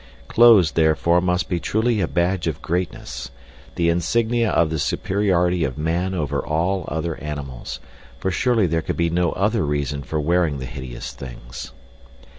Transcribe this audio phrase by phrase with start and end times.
[0.27, 3.29] Clothes therefore, must be truly a badge of greatness;
[3.75, 7.79] the insignia of the superiority of man over all other animals,
[8.17, 11.71] for surely there could be no other reason for wearing the hideous things.